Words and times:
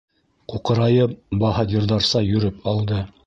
Ҡуҡырайып 0.53 1.13
баһадирҙарса 1.45 2.25
йөрөп 2.31 2.69
алды. 2.75 3.03